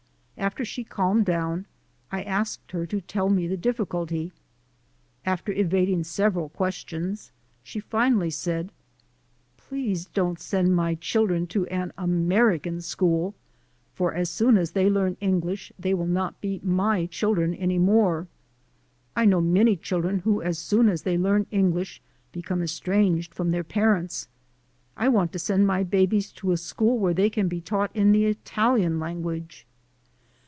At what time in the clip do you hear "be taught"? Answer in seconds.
27.47-27.95